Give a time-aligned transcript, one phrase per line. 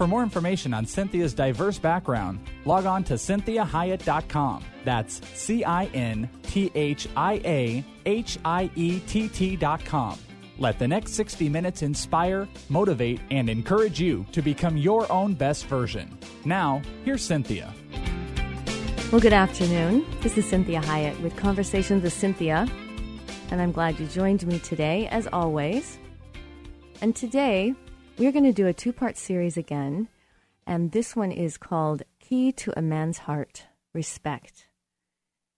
[0.00, 4.64] For more information on Cynthia's diverse background, log on to cinthiahiett.com.
[4.82, 10.18] That's C I N T H I A H I E T T.com.
[10.56, 15.66] Let the next 60 minutes inspire, motivate, and encourage you to become your own best
[15.66, 16.16] version.
[16.46, 17.74] Now, here's Cynthia.
[19.12, 20.06] Well, good afternoon.
[20.22, 22.66] This is Cinthia Hiett with Conversations with Cynthia,
[23.50, 25.98] and I'm glad you joined me today, as always.
[27.02, 27.74] And today,
[28.20, 30.06] we're going to do a two part series again,
[30.66, 34.66] and this one is called Key to a Man's Heart Respect.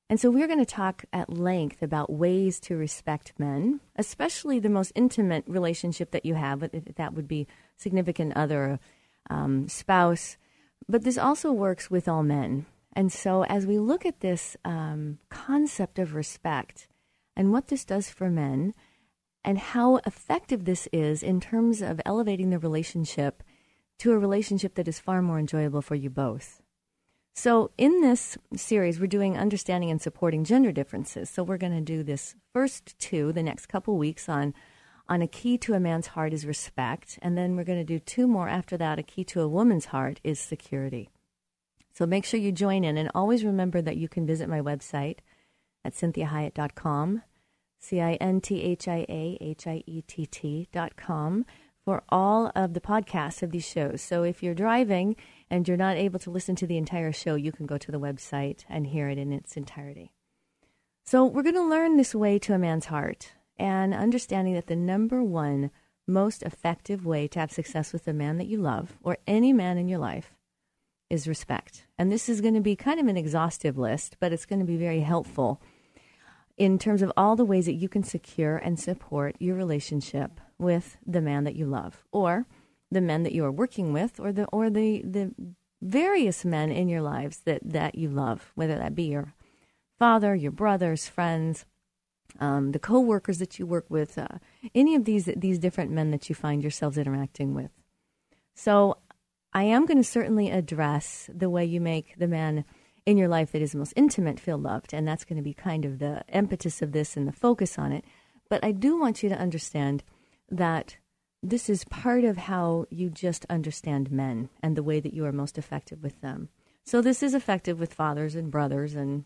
[0.08, 4.68] And so we're going to talk at length about ways to respect men, especially the
[4.68, 6.60] most intimate relationship that you have.
[6.94, 8.78] That would be significant other,
[9.28, 10.36] um, spouse.
[10.88, 12.66] But this also works with all men.
[12.92, 16.86] And so as we look at this um, concept of respect
[17.34, 18.72] and what this does for men,
[19.44, 23.42] and how effective this is in terms of elevating the relationship
[23.98, 26.60] to a relationship that is far more enjoyable for you both.
[27.34, 31.30] So, in this series, we're doing understanding and supporting gender differences.
[31.30, 34.54] So, we're going to do this first two the next couple weeks on
[35.08, 37.98] on a key to a man's heart is respect, and then we're going to do
[37.98, 38.98] two more after that.
[38.98, 41.08] A key to a woman's heart is security.
[41.94, 45.18] So, make sure you join in, and always remember that you can visit my website
[45.84, 47.22] at cinthiahiett.com
[47.82, 51.44] C I N T H I A H I E T T dot com
[51.84, 54.00] for all of the podcasts of these shows.
[54.00, 55.16] So if you're driving
[55.50, 57.98] and you're not able to listen to the entire show, you can go to the
[57.98, 60.12] website and hear it in its entirety.
[61.04, 64.76] So we're going to learn this way to a man's heart and understanding that the
[64.76, 65.72] number one
[66.06, 69.76] most effective way to have success with the man that you love or any man
[69.76, 70.36] in your life
[71.10, 71.86] is respect.
[71.98, 74.64] And this is going to be kind of an exhaustive list, but it's going to
[74.64, 75.60] be very helpful
[76.62, 80.96] in terms of all the ways that you can secure and support your relationship with
[81.04, 82.46] the man that you love or
[82.88, 85.34] the men that you are working with or the or the the
[85.80, 89.34] various men in your lives that that you love whether that be your
[89.98, 91.66] father your brothers friends
[92.38, 94.28] um, the co-workers that you work with uh,
[94.72, 97.72] any of these these different men that you find yourselves interacting with.
[98.54, 98.98] So
[99.52, 102.64] i am going to certainly address the way you make the man
[103.04, 104.92] in your life that is most intimate feel loved.
[104.92, 107.92] And that's going to be kind of the impetus of this and the focus on
[107.92, 108.04] it.
[108.48, 110.04] But I do want you to understand
[110.50, 110.96] that
[111.42, 115.32] this is part of how you just understand men and the way that you are
[115.32, 116.48] most effective with them.
[116.84, 119.24] So this is effective with fathers and brothers and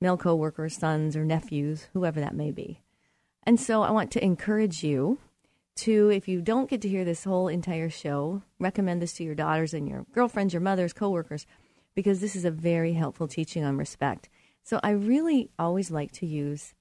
[0.00, 2.82] male co-workers, sons or nephews, whoever that may be.
[3.42, 5.18] And so I want to encourage you
[5.76, 9.34] to, if you don't get to hear this whole entire show, recommend this to your
[9.34, 11.46] daughters and your girlfriends, your mothers, coworkers,
[11.98, 14.28] because this is a very helpful teaching on respect.
[14.62, 16.72] So I really always like to use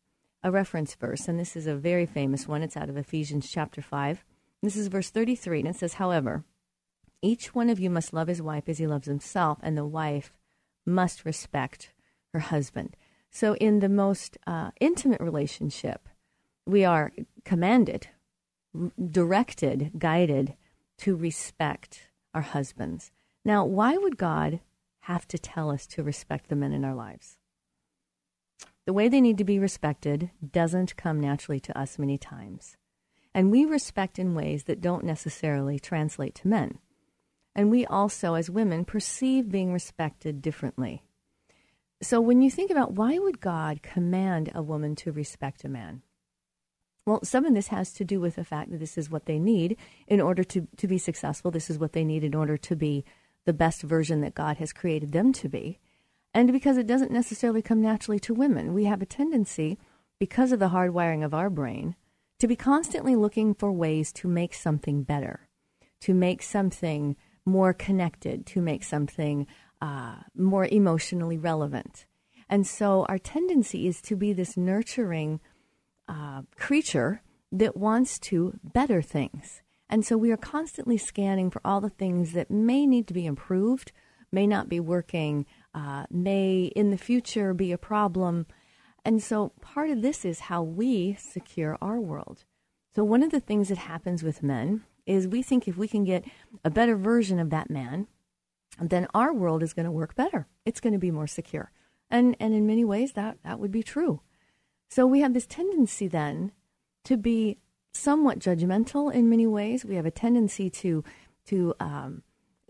[0.43, 2.61] a reference verse, and this is a very famous one.
[2.61, 4.23] It's out of Ephesians chapter 5.
[4.61, 6.43] This is verse 33, and it says, However,
[7.23, 10.33] each one of you must love his wife as he loves himself, and the wife
[10.85, 11.93] must respect
[12.31, 12.95] her husband.
[13.31, 16.07] So, in the most uh, intimate relationship,
[16.67, 17.11] we are
[17.43, 18.09] commanded,
[19.09, 20.53] directed, guided
[20.99, 23.11] to respect our husbands.
[23.43, 24.59] Now, why would God
[25.07, 27.37] have to tell us to respect the men in our lives.
[28.85, 32.75] The way they need to be respected doesn't come naturally to us many times.
[33.33, 36.79] And we respect in ways that don't necessarily translate to men.
[37.55, 41.03] And we also, as women, perceive being respected differently.
[42.01, 46.01] So when you think about why would God command a woman to respect a man?
[47.05, 49.39] Well, some of this has to do with the fact that this is what they
[49.39, 51.49] need in order to, to be successful.
[51.49, 53.05] This is what they need in order to be
[53.47, 55.79] the best version that God has created them to be.
[56.33, 59.79] And because it doesn't necessarily come naturally to women, we have a tendency,
[60.19, 61.95] because of the hardwiring of our brain,
[62.39, 65.47] to be constantly looking for ways to make something better,
[66.01, 67.15] to make something
[67.45, 69.47] more connected, to make something
[69.81, 72.05] uh, more emotionally relevant.
[72.49, 75.39] And so our tendency is to be this nurturing
[76.07, 77.21] uh, creature
[77.51, 79.61] that wants to better things.
[79.89, 83.25] And so we are constantly scanning for all the things that may need to be
[83.25, 83.91] improved,
[84.31, 88.47] may not be working, uh, may in the future be a problem.
[89.05, 92.43] And so part of this is how we secure our world.
[92.97, 96.03] So, one of the things that happens with men is we think if we can
[96.03, 96.25] get
[96.65, 98.07] a better version of that man,
[98.81, 100.47] then our world is going to work better.
[100.65, 101.71] It's going to be more secure.
[102.09, 104.21] And, and in many ways, that, that would be true.
[104.89, 106.53] So, we have this tendency then
[107.03, 107.59] to be
[107.97, 109.83] somewhat judgmental in many ways.
[109.85, 111.03] We have a tendency to,
[111.47, 112.23] to um,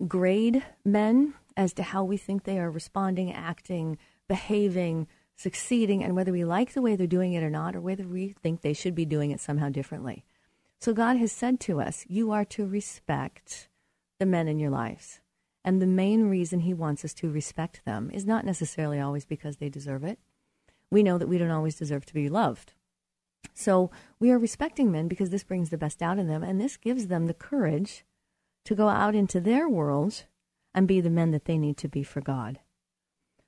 [0.08, 3.98] grade men as to how we think they are responding, acting,
[4.28, 8.08] behaving, succeeding and whether we like the way they're doing it or not, or whether
[8.08, 10.26] we think they should be doing it somehow differently.
[10.80, 13.70] So God has said to us, you are to respect
[14.20, 15.20] the men in your lives.
[15.64, 19.58] And the main reason he wants us to respect them is not necessarily always because
[19.58, 20.20] they deserve it.
[20.90, 22.74] We know that we don't always deserve to be loved.
[23.54, 26.78] So we are respecting men because this brings the best out in them, and this
[26.78, 28.06] gives them the courage
[28.66, 30.26] to go out into their world
[30.74, 32.60] and be the men that they need to be for God.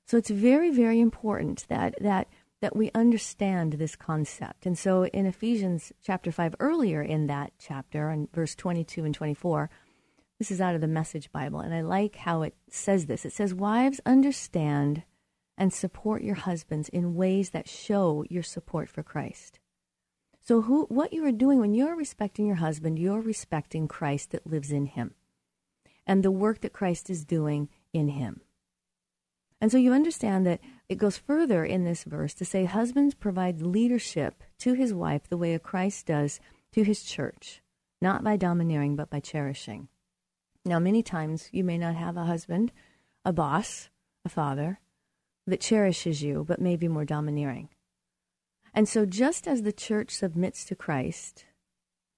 [0.06, 2.26] So it's very, very important that that
[2.60, 4.66] that we understand this concept.
[4.66, 9.70] And so in Ephesians chapter 5, earlier in that chapter, in verse 22 and 24,
[10.40, 13.24] this is out of the Message Bible, and I like how it says this.
[13.24, 15.04] It says, Wives, understand
[15.56, 19.59] and support your husbands in ways that show your support for Christ.
[20.40, 24.46] So, who, what you are doing when you're respecting your husband, you're respecting Christ that
[24.46, 25.14] lives in him
[26.06, 28.40] and the work that Christ is doing in him.
[29.60, 33.60] And so you understand that it goes further in this verse to say husbands provide
[33.60, 36.40] leadership to his wife the way a Christ does
[36.72, 37.60] to his church,
[38.00, 39.88] not by domineering, but by cherishing.
[40.64, 42.72] Now, many times you may not have a husband,
[43.24, 43.90] a boss,
[44.24, 44.80] a father
[45.46, 47.68] that cherishes you, but may be more domineering.
[48.74, 51.44] And so, just as the church submits to Christ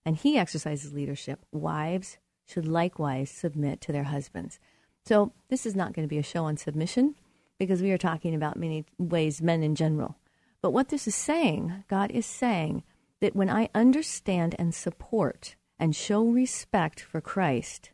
[0.04, 4.58] and he exercises leadership, wives should likewise submit to their husbands.
[5.04, 7.14] So, this is not going to be a show on submission
[7.58, 10.16] because we are talking about many ways men in general.
[10.60, 12.84] But what this is saying, God is saying
[13.20, 17.90] that when I understand and support and show respect for Christ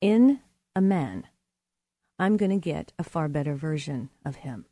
[0.00, 0.40] in
[0.76, 1.26] a man,
[2.18, 4.66] I'm going to get a far better version of him.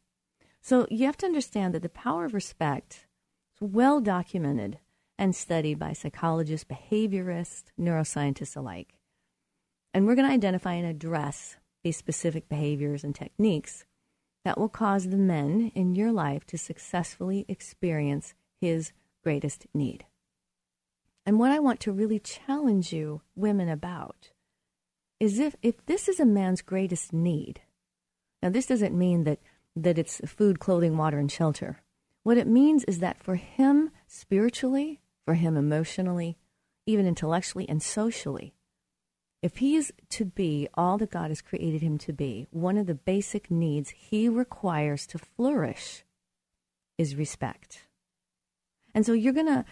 [0.60, 3.06] So you have to understand that the power of respect
[3.62, 4.78] well documented
[5.18, 8.94] and studied by psychologists, behaviorists, neuroscientists alike.
[9.94, 13.84] And we're going to identify and address these specific behaviors and techniques
[14.44, 18.92] that will cause the men in your life to successfully experience his
[19.22, 20.04] greatest need.
[21.24, 24.30] And what I want to really challenge you, women, about
[25.20, 27.60] is if, if this is a man's greatest need,
[28.42, 29.38] now this doesn't mean that,
[29.76, 31.80] that it's food, clothing, water, and shelter.
[32.22, 36.38] What it means is that for him spiritually, for him emotionally,
[36.86, 38.54] even intellectually and socially,
[39.42, 42.86] if he is to be all that God has created him to be, one of
[42.86, 46.04] the basic needs he requires to flourish
[46.96, 47.88] is respect.
[48.94, 49.64] And so you're going to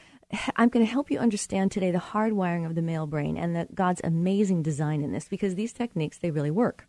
[0.56, 3.74] I'm going to help you understand today the hardwiring of the male brain and that
[3.74, 6.86] God's amazing design in this because these techniques they really work.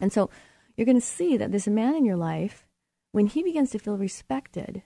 [0.00, 0.30] And so
[0.76, 2.65] you're going to see that this man in your life
[3.16, 4.82] when he begins to feel respected,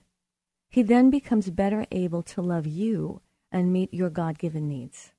[0.69, 3.19] he then becomes better able to love you
[3.51, 5.11] and meet your God-given needs.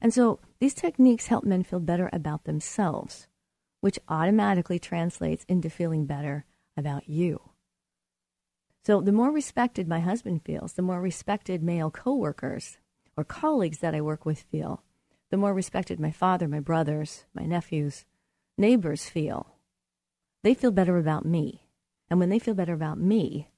[0.00, 3.28] And so these techniques help men feel better about themselves,
[3.82, 6.44] which automatically translates into feeling better
[6.76, 7.50] about you.
[8.84, 12.78] So the more respected my husband feels, the more respected male coworkers
[13.16, 14.82] or colleagues that I work with feel,
[15.30, 18.04] the more respected my father, my brothers, my nephews,
[18.58, 19.54] neighbors feel.
[20.42, 21.62] They feel better about me.
[22.10, 23.48] And when they feel better about me,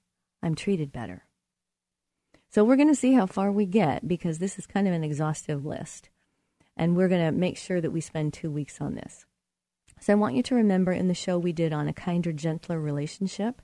[0.43, 1.25] I'm treated better.
[2.50, 5.05] So we're going to see how far we get because this is kind of an
[5.05, 6.09] exhaustive list.
[6.76, 9.26] And we're going to make sure that we spend two weeks on this.
[10.00, 12.81] So I want you to remember in the show we did on a kinder, gentler
[12.81, 13.61] relationship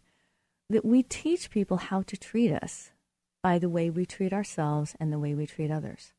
[0.69, 2.91] that we teach people how to treat us
[3.43, 6.13] by the way we treat ourselves and the way we treat others.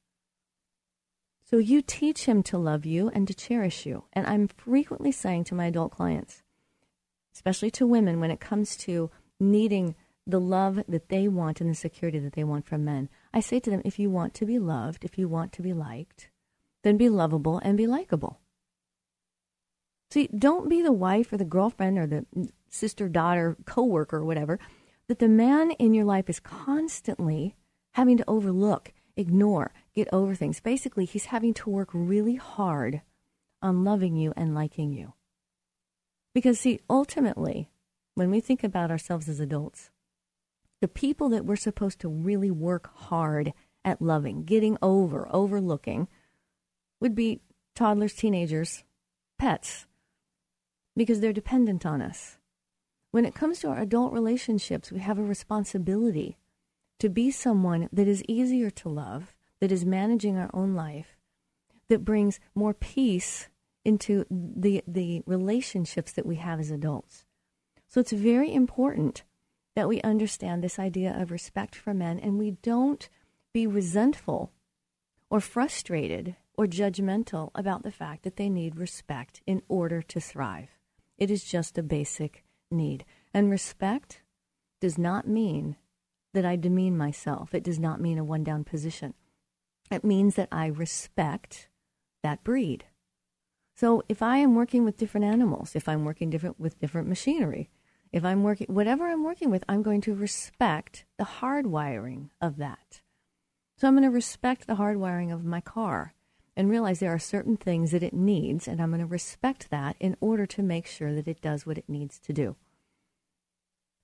[1.44, 4.06] So you teach him to love you and to cherish you.
[4.14, 6.42] And I'm frequently saying to my adult clients,
[7.36, 11.76] especially to women, when it comes to needing the love that they want and the
[11.76, 14.58] security that they want from men, I say to them, if you want to be
[14.58, 16.30] loved, if you want to be liked,
[16.84, 18.40] then be lovable and be likable.
[20.12, 22.26] See, don't be the wife or the girlfriend or the
[22.70, 24.60] sister, daughter, coworker, or whatever,
[25.08, 27.56] that the man in your life is constantly
[27.94, 30.60] having to overlook, ignore, get over things.
[30.60, 33.02] Basically, he's having to work really hard
[33.62, 35.14] on loving you and liking you.
[36.36, 37.70] Because, see, ultimately,
[38.14, 39.90] when we think about ourselves as adults,
[40.82, 43.54] the people that we're supposed to really work hard
[43.86, 46.10] at loving, getting over, overlooking,
[47.00, 47.40] would be
[47.74, 48.84] toddlers, teenagers,
[49.40, 49.88] pets,
[50.98, 52.38] because they're dependent on us.
[53.12, 56.38] When it comes to our adult relationships, we have a responsibility
[57.00, 61.16] to be someone that is easier to love, that is managing our own life,
[61.88, 63.48] that brings more peace
[63.86, 67.24] into the, the relationships that we have as adults.
[67.88, 69.24] So it's very important
[69.76, 73.08] that we understand this idea of respect for men and we don't
[73.54, 74.52] be resentful
[75.30, 80.70] or frustrated or judgmental about the fact that they need respect in order to thrive.
[81.18, 83.06] It is just a basic need.
[83.34, 84.22] And respect
[84.82, 85.76] does not mean
[86.34, 89.14] that I demean myself, it does not mean a one down position.
[89.90, 91.70] It means that I respect
[92.24, 92.86] that breed.
[93.76, 97.70] So if I am working with different animals, if I'm working different with different machinery,
[98.12, 103.02] if I'm working whatever I'm working with, I'm going to respect the hardwiring of that.
[103.78, 106.14] So I'm going to respect the hardwiring of my car
[106.56, 109.98] and realize there are certain things that it needs, and I'm going to respect that
[110.00, 112.56] in order to make sure that it does what it needs to do.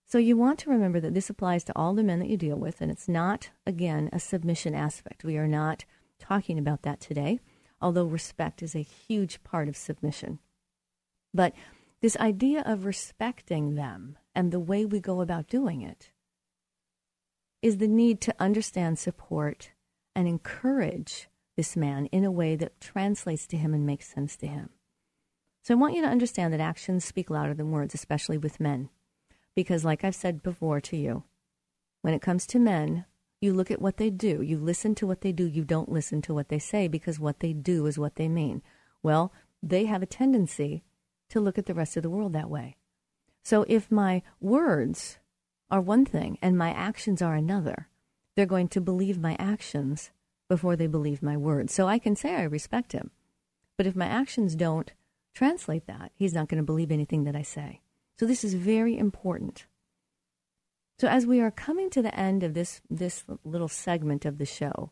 [0.06, 2.58] So you want to remember that this applies to all the men that you deal
[2.58, 5.24] with, and it's not, again, a submission aspect.
[5.24, 5.86] We are not
[6.20, 7.40] talking about that today,
[7.82, 10.40] although respect is a huge part of submission.
[11.34, 11.54] But
[12.02, 16.12] this idea of respecting them and the way we go about doing it
[17.62, 19.72] is the need to understand, support,
[20.16, 24.48] and encourage this man in a way that translates to him and makes sense to
[24.48, 24.70] him.
[25.64, 28.90] So I want you to understand that actions speak louder than words, especially with men.
[29.56, 31.24] Because, like I've said before to you,
[32.02, 33.06] when it comes to men,
[33.42, 36.22] you look at what they do, you listen to what they do, you don't listen
[36.22, 38.62] to what they say because what they do is what they mean.
[39.02, 39.34] Well,
[39.64, 40.84] they have a tendency
[41.30, 42.78] to look at the rest of the world that way.
[43.44, 45.18] So if my words
[45.72, 47.88] are one thing and my actions are another,
[48.36, 50.12] they're going to believe my actions
[50.48, 51.74] before they believe my words.
[51.74, 53.10] So I can say I respect him.
[53.78, 54.92] But if my actions don't
[55.34, 57.82] translate that, he's not going to believe anything that I say.
[58.20, 59.66] So this is very important.
[61.02, 64.46] So as we are coming to the end of this this little segment of the
[64.46, 64.92] show,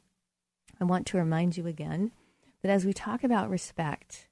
[0.81, 2.13] I want to remind you again
[2.63, 4.27] that as we talk about respect,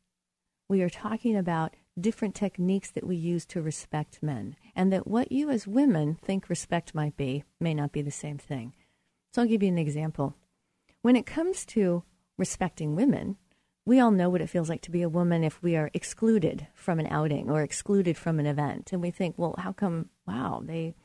[0.67, 5.31] we are talking about different techniques that we use to respect men, and that what
[5.31, 8.73] you as women think respect might be may not be the same thing.
[9.31, 10.33] So I'll give you an example.
[11.03, 12.01] When it comes to
[12.39, 13.37] respecting women,
[13.85, 16.65] we all know what it feels like to be a woman if we are excluded
[16.73, 18.91] from an outing or excluded from an event.
[18.91, 20.95] And we think, well, how come, wow, they,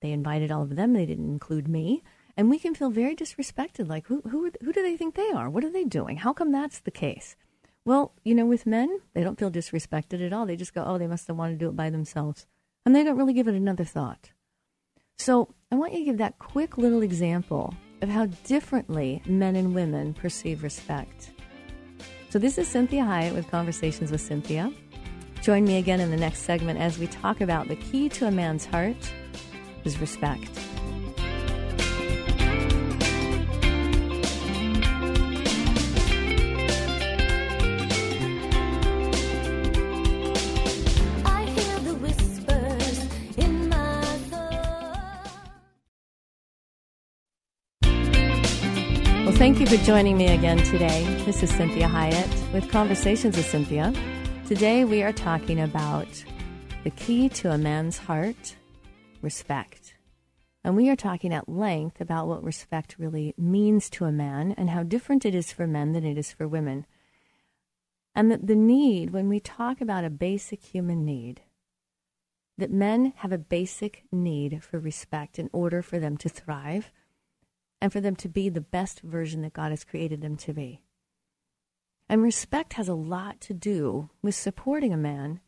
[0.00, 2.02] they invited all of them, they didn't include me.
[2.36, 3.88] And we can feel very disrespected.
[3.88, 5.50] Like, who, who, who do they think they are?
[5.50, 6.18] What are they doing?
[6.18, 7.34] How come that's the case?
[7.84, 10.46] Well, you know, with men, they don't feel disrespected at all.
[10.46, 12.46] They just go, oh, they must have wanted to do it by themselves.
[12.86, 14.30] And they don't really give it another thought.
[15.16, 19.74] So I want you to give that quick little example of how differently men and
[19.74, 21.32] women perceive respect.
[22.30, 24.70] So, this is Cinthia Hiett with Conversations with Cynthia.
[25.40, 28.30] Join me again in the next segment as we talk about the key to a
[28.30, 28.96] man's heart
[29.88, 30.50] is respect.
[49.38, 51.04] Thank you for joining me again today.
[51.24, 53.94] This is Cinthia Hiett with Conversations with Cynthia.
[54.48, 56.08] Today we are talking about
[56.82, 58.56] the key to a man's heart
[59.22, 59.94] respect.
[60.64, 64.70] And we are talking at length about what respect really means to a man and
[64.70, 66.86] how different it is for men than it is for women.
[68.14, 71.42] And that the need, when we talk about a basic human need,
[72.58, 76.90] that men have a basic need for respect in order for them to thrive
[77.80, 80.80] and for them to be the best version that God has created them to be.
[82.08, 85.40] And respect has a lot to do with supporting a man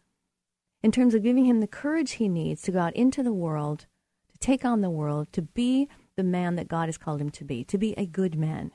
[0.82, 3.86] in terms of giving him the courage he needs to go out into the world,
[4.32, 7.44] to take on the world, to be the man that God has called him to
[7.44, 8.72] be, to be a good man,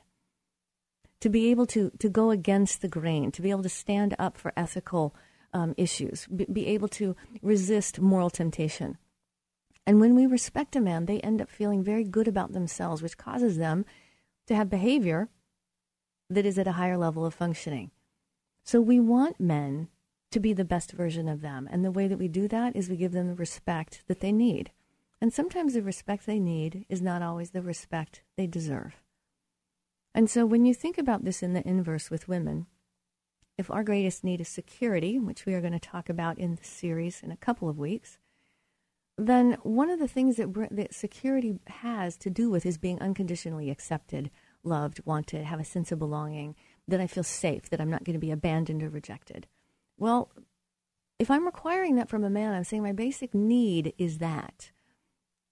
[1.20, 4.36] to be able to, to go against the grain, to be able to stand up
[4.36, 5.14] for ethical
[5.52, 8.98] um, issues, be, be able to resist moral temptation.
[9.86, 13.16] And when we respect a man, they end up feeling very good about themselves, which
[13.16, 13.84] causes them
[14.46, 15.28] to have behavior
[16.28, 17.90] that is at a higher level of functioning.
[18.64, 19.88] So we want men
[20.36, 21.66] to be the best version of them.
[21.72, 24.32] And the way that we do that is we give them the respect that they
[24.32, 24.70] need.
[25.18, 28.96] And sometimes the respect they need is not always the respect they deserve.
[30.14, 32.66] And so when you think about this in the inverse with women,
[33.56, 36.64] if our greatest need is security, which we are going to talk about in the
[36.64, 38.18] series in a couple of weeks,
[39.16, 43.70] then one of the things that, that security has to do with is being unconditionally
[43.70, 44.30] accepted,
[44.62, 46.54] loved, wanted, have a sense of belonging,
[46.86, 49.46] that I feel safe, that I'm not going to be abandoned or rejected.
[49.98, 50.30] Well,
[51.18, 54.70] if I'm requiring that from a man, I'm saying my basic need is that.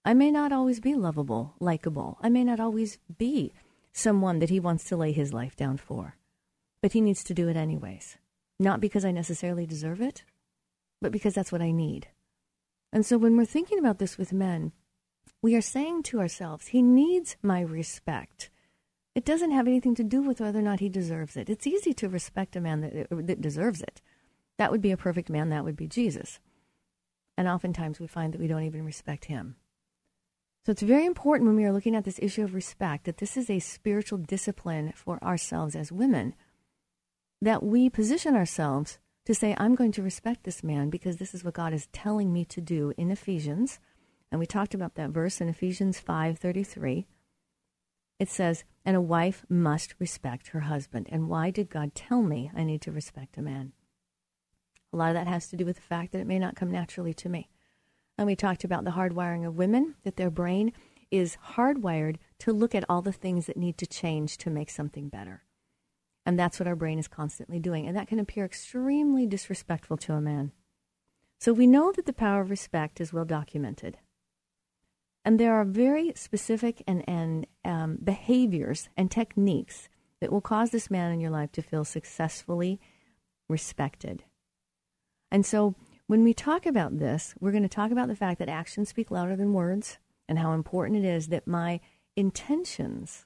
[0.03, 2.19] I may not always be lovable, likable.
[2.21, 3.53] I may not always be
[3.91, 6.17] someone that he wants to lay his life down for.
[6.81, 8.17] But he needs to do it anyways.
[8.59, 10.23] Not because I necessarily deserve it,
[11.01, 12.07] but because that's what I need.
[12.93, 14.71] And so when we're thinking about this with men,
[15.41, 18.49] we are saying to ourselves, he needs my respect.
[19.15, 21.49] It doesn't have anything to do with whether or not he deserves it.
[21.49, 24.01] It's easy to respect a man that, that deserves it.
[24.57, 26.39] That would be a perfect man, that would be Jesus.
[27.37, 29.55] And oftentimes we find that we don't even respect him.
[30.65, 33.37] So it's very important when we are looking at this issue of respect that this
[33.37, 36.33] is a spiritual discipline for ourselves as women,
[37.41, 41.43] that we position ourselves to say, I'm going to respect this man because this is
[41.43, 43.79] what God is telling me to do in Ephesians.
[44.31, 47.05] And we talked about that verse in Ephesians 5:33.
[48.17, 52.49] It says, "And a wife must respect her husband." And why did God tell me
[52.55, 53.73] I need to respect a man?
[54.95, 56.71] A lot of that has to do with the fact that it may not come
[56.71, 57.49] naturally to me.
[58.17, 60.71] And we talked about the hardwiring of women, that their brain
[61.11, 65.09] is hardwired to look at all the things that need to change to make something
[65.09, 65.43] better.
[66.25, 67.85] And that's what our brain is constantly doing.
[67.85, 70.53] And that can appear extremely disrespectful to a man.
[71.39, 73.97] So we know that the power of respect is well documented.
[75.25, 79.89] And there are very specific and, and um, behaviors and techniques
[80.21, 82.79] that will cause this man in your life to feel successfully
[83.49, 84.23] respected.
[85.31, 85.75] And so
[86.07, 89.11] when we talk about this, we're going to talk about the fact that actions speak
[89.11, 91.79] louder than words and how important it is that my
[92.15, 93.25] intentions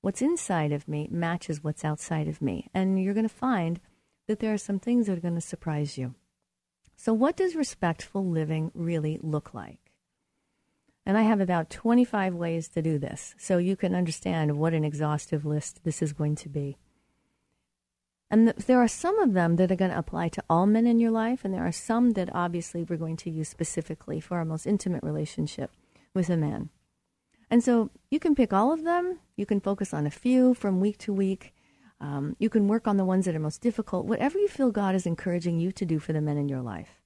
[0.00, 2.68] what's inside of me matches what's outside of me.
[2.72, 3.80] And you're going to find
[4.28, 6.14] that there are some things that are going to surprise you.
[6.96, 9.92] So, what does respectful living really look like?
[11.04, 14.84] And I have about 25 ways to do this, so you can understand what an
[14.84, 16.78] exhaustive list this is going to be.
[18.30, 20.86] And th- there are some of them that are going to apply to all men
[20.86, 24.36] in your life, and there are some that obviously we're going to use specifically for
[24.36, 25.70] our most intimate relationship
[26.12, 26.70] with a man.
[27.50, 29.20] And so you can pick all of them.
[29.36, 31.54] You can focus on a few from week to week.
[32.00, 34.94] Um, you can work on the ones that are most difficult, whatever you feel God
[34.94, 37.00] is encouraging you to do for the men in your life.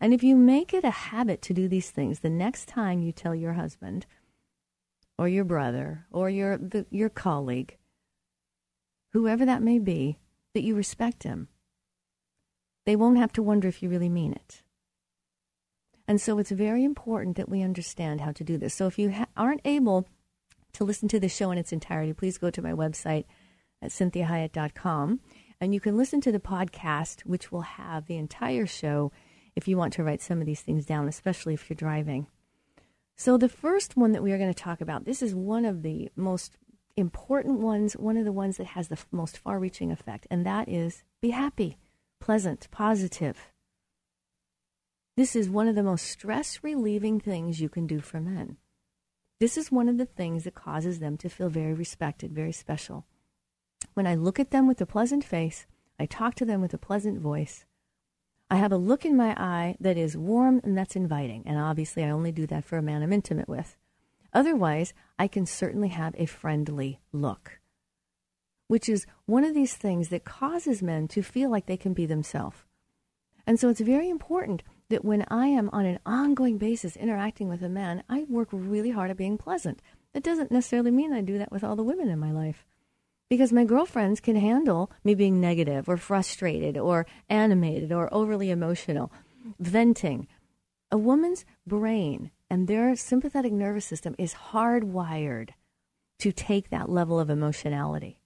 [0.00, 3.12] And if you make it a habit to do these things, the next time you
[3.12, 4.06] tell your husband
[5.16, 7.78] or your brother or your, the, your colleague,
[9.12, 10.18] whoever that may be,
[10.54, 11.48] that you respect him,
[12.84, 14.62] they won't have to wonder if you really mean it.
[16.08, 18.74] And so it's very important that we understand how to do this.
[18.74, 20.08] So if you ha- aren't able
[20.74, 23.24] to listen to the show in its entirety, please go to my website
[23.80, 25.20] at cinthiahiett.com
[25.60, 29.12] and you can listen to the podcast, which will have the entire show
[29.54, 32.26] if you want to write some of these things down, especially if you're driving.
[33.16, 35.82] So the first one that we are going to talk about, this is one of
[35.82, 36.56] the most
[36.96, 40.68] important ones, one of the ones that has the most far reaching effect, and that
[40.68, 41.78] is be happy,
[42.20, 43.52] pleasant, positive.
[45.16, 48.56] This is one of the most stress relieving things you can do for men.
[49.40, 53.06] This is one of the things that causes them to feel very respected, very special.
[53.94, 55.66] When I look at them with a pleasant face,
[55.98, 57.64] I talk to them with a pleasant voice.
[58.50, 61.42] I have a look in my eye that is warm and that's inviting.
[61.46, 63.76] And obviously, I only do that for a man I'm intimate with.
[64.32, 67.60] Otherwise, I can certainly have a friendly look,
[68.66, 72.06] which is one of these things that causes men to feel like they can be
[72.06, 72.64] themselves.
[73.46, 77.62] And so it's very important that when I am on an ongoing basis interacting with
[77.62, 79.80] a man, I work really hard at being pleasant.
[80.12, 82.66] That doesn't necessarily mean I do that with all the women in my life.
[83.28, 89.10] Because my girlfriends can handle me being negative or frustrated or animated or overly emotional,
[89.58, 90.28] venting.
[90.90, 95.52] A woman's brain and their sympathetic nervous system is hardwired
[96.18, 98.20] to take that level of emotionality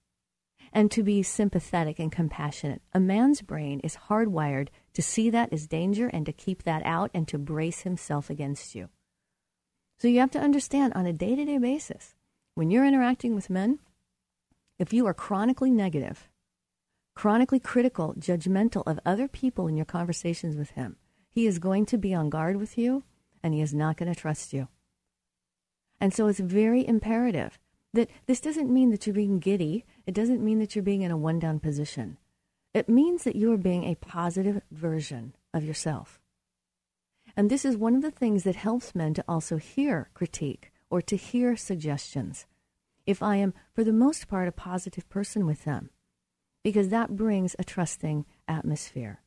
[0.73, 2.81] and to be sympathetic and compassionate.
[2.91, 7.09] A man's brain is hardwired to see that as danger and to keep that out
[7.13, 8.89] and to brace himself against you.
[9.97, 12.13] So you have to understand on a day to day basis,
[12.53, 13.79] when you're interacting with men,
[14.77, 16.27] if you are chronically negative,
[17.15, 20.97] chronically critical, judgmental of other people in your conversations with him,
[21.29, 23.03] he is going to be on guard with you
[23.43, 24.67] and he is not going to trust you.
[25.99, 27.57] And so it's very imperative
[27.93, 29.85] that this doesn't mean that you're being giddy.
[30.05, 32.17] It doesn't mean that you're being in a one down position.
[32.73, 36.19] It means that you are being a positive version of yourself.
[37.35, 41.01] And this is one of the things that helps men to also hear critique or
[41.01, 42.45] to hear suggestions.
[43.05, 45.89] If I am, for the most part, a positive person with them,
[46.63, 49.21] because that brings a trusting atmosphere.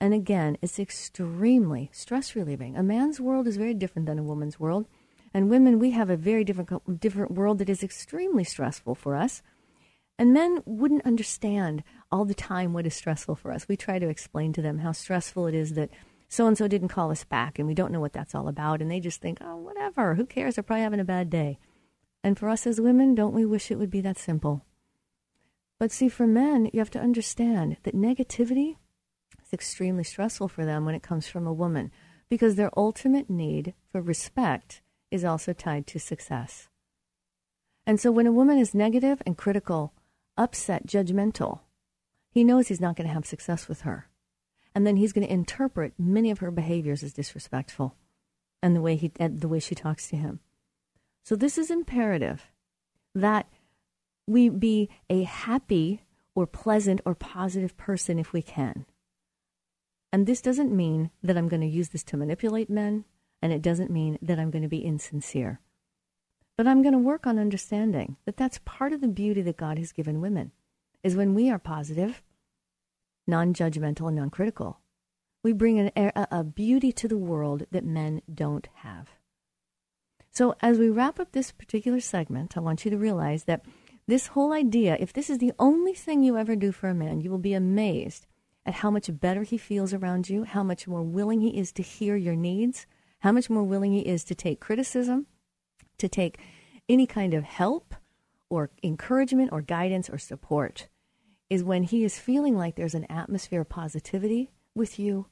[0.00, 2.76] And again, it's extremely stress relieving.
[2.76, 4.86] A man's world is very different than a woman's world.
[5.34, 9.42] And women, we have a very different, different world that is extremely stressful for us.
[10.18, 13.68] And men wouldn't understand all the time what is stressful for us.
[13.68, 15.90] We try to explain to them how stressful it is that
[16.28, 18.80] so and so didn't call us back and we don't know what that's all about.
[18.80, 20.54] And they just think, oh, whatever, who cares?
[20.54, 21.58] They're probably having a bad day.
[22.22, 24.64] And for us as women, don't we wish it would be that simple?
[25.78, 28.76] But see, for men, you have to understand that negativity
[29.52, 31.90] extremely stressful for them when it comes from a woman
[32.28, 36.68] because their ultimate need for respect is also tied to success.
[37.86, 39.92] And so when a woman is negative and critical,
[40.36, 41.60] upset, judgmental,
[42.30, 44.08] he knows he's not going to have success with her.
[44.74, 47.96] And then he's going to interpret many of her behaviors as disrespectful
[48.62, 50.40] and the way he the way she talks to him.
[51.24, 52.52] So this is imperative
[53.14, 53.48] that
[54.26, 56.02] we be a happy
[56.36, 58.86] or pleasant or positive person if we can.
[60.12, 63.04] And this doesn't mean that I'm going to use this to manipulate men,
[63.40, 65.60] and it doesn't mean that I'm going to be insincere.
[66.56, 69.78] But I'm going to work on understanding that that's part of the beauty that God
[69.78, 70.52] has given women,
[71.02, 72.22] is when we are positive,
[73.26, 74.80] non judgmental, and non critical.
[75.42, 79.10] We bring an, a, a beauty to the world that men don't have.
[80.32, 83.64] So, as we wrap up this particular segment, I want you to realize that
[84.06, 87.20] this whole idea, if this is the only thing you ever do for a man,
[87.20, 88.26] you will be amazed
[88.66, 91.82] at how much better he feels around you, how much more willing he is to
[91.82, 92.86] hear your needs,
[93.20, 95.26] how much more willing he is to take criticism,
[95.98, 96.38] to take
[96.88, 97.94] any kind of help
[98.48, 100.88] or encouragement or guidance or support,
[101.48, 105.26] is when he is feeling like there's an atmosphere of positivity with you,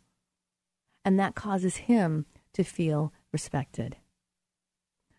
[1.04, 3.96] and that causes him to feel respected.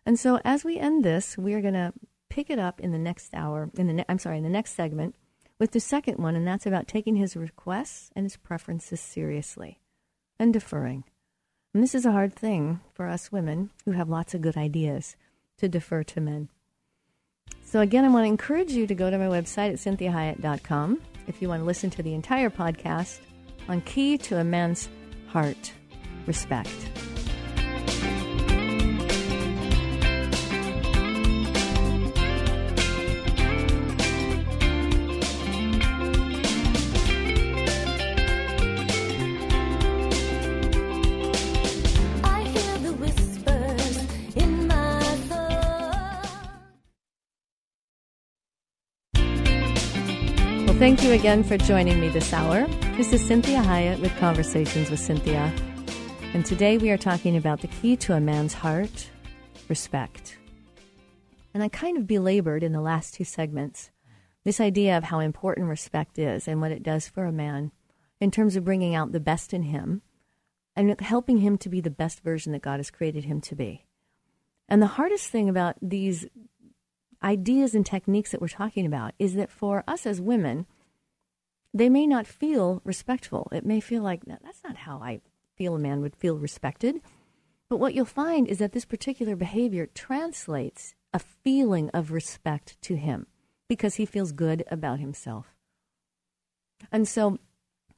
[0.04, 1.92] And so, as we end this, we are going to
[2.28, 3.70] pick it up in the next hour.
[3.76, 5.14] In the ne- I'm sorry, in the next segment
[5.60, 9.78] with the second one, and that's about taking his requests and his preferences seriously
[10.38, 11.04] and deferring.
[11.72, 15.16] And this is a hard thing for us women who have lots of good ideas
[15.58, 16.48] to defer to men.
[17.62, 21.40] So, again, I want to encourage you to go to my website at cinthiahiett.com if
[21.40, 23.20] you want to listen to the entire podcast
[23.68, 24.88] on Key to a Man's
[25.28, 25.72] Heart
[26.26, 27.09] Respect.
[50.80, 52.66] Thank you again for joining me this hour.
[52.96, 55.52] This is Cinthia Hiett with Conversations with Cynthia.
[56.32, 59.10] And today we are talking about the key to a man's heart
[59.68, 60.38] respect.
[61.52, 63.90] And I kind of belabored in the last two segments
[64.44, 67.72] this idea of how important respect is and what it does for a man
[68.18, 70.00] in terms of bringing out the best in him
[70.74, 73.84] and helping him to be the best version that God has created him to be.
[74.66, 76.26] And the hardest thing about these
[77.22, 80.66] ideas and techniques that we're talking about is that for us as women,
[81.72, 83.48] they may not feel respectful.
[83.52, 85.20] It may feel like that's not how I
[85.56, 87.00] feel a man would feel respected.
[87.68, 92.96] But what you'll find is that this particular behavior translates a feeling of respect to
[92.96, 93.26] him
[93.68, 95.54] because he feels good about himself.
[96.90, 97.38] And so,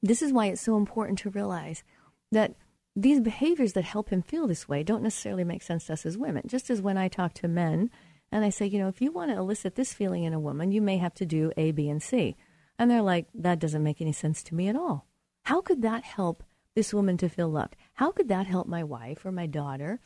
[0.03, 1.85] this is why it's so important to realize
[2.33, 2.57] that
[2.95, 6.19] these behaviors that help him feel this way don't necessarily make sense to us as
[6.19, 6.43] women.
[6.47, 7.91] Just as when I talk to men
[8.33, 10.73] and I say, you know, if you want to elicit this feeling in a woman,
[10.73, 12.35] you may have to do A, B, and C.
[12.79, 15.07] And they're like, that doesn't make any sense to me at all.
[15.45, 16.43] How could that help
[16.75, 17.77] this woman to feel loved?
[17.95, 20.01] How could that help my wife or my daughter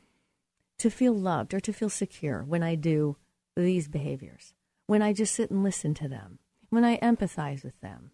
[0.78, 3.16] to feel loved or to feel secure when I do
[3.54, 4.54] these behaviors?
[4.88, 6.40] When I just sit and listen to them?
[6.68, 8.10] When I empathize with them?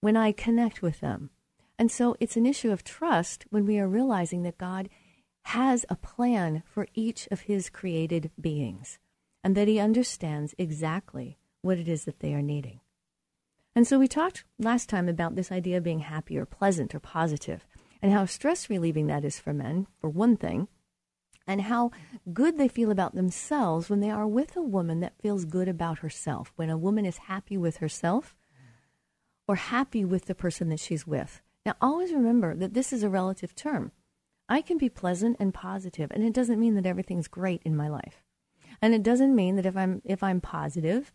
[0.00, 1.30] When I connect with them?
[1.78, 4.88] And so it's an issue of trust when we are realizing that God
[5.44, 8.98] has a plan for each of his created beings
[9.44, 12.80] and that he understands exactly what it is that they are needing.
[13.74, 17.00] And so we talked last time about this idea of being happy or pleasant or
[17.00, 17.66] positive
[18.02, 20.68] and how stress relieving that is for men, for one thing,
[21.46, 21.90] and how
[22.32, 26.00] good they feel about themselves when they are with a woman that feels good about
[26.00, 26.52] herself.
[26.56, 28.36] When a woman is happy with herself
[29.48, 31.40] or happy with the person that she's with.
[31.64, 33.92] Now, always remember that this is a relative term.
[34.48, 37.88] I can be pleasant and positive, and it doesn't mean that everything's great in my
[37.88, 38.22] life.
[38.80, 41.12] And it doesn't mean that if I'm if I'm positive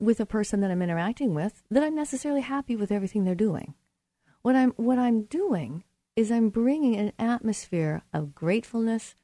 [0.00, 3.74] with a person that I'm interacting with, that I'm necessarily happy with everything they're doing.
[4.42, 5.84] What I'm what I'm doing
[6.16, 9.14] is I'm bringing an atmosphere of gratefulness,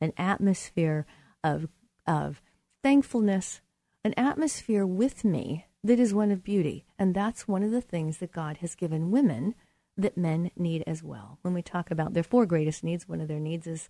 [0.00, 1.06] an atmosphere
[1.44, 1.68] of
[2.06, 2.42] of
[2.82, 3.60] thankfulness,
[4.04, 6.84] an atmosphere with me that is one of beauty.
[6.98, 9.54] And that's one of the things that God has given women
[10.02, 11.38] that men need as well.
[11.42, 13.88] When we talk about their four greatest needs, one of their needs is